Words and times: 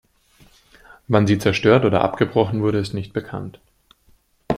Wann 1.07 1.27
sie 1.27 1.37
zerstört 1.37 1.85
oder 1.85 2.01
abgebrochen 2.01 2.63
wurde, 2.63 2.79
ist 2.79 2.95
nicht 2.95 3.13
bekannt. 3.13 3.59